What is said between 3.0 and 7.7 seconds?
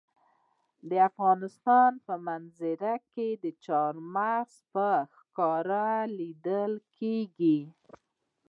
کې چار مغز په ښکاره لیدل کېږي.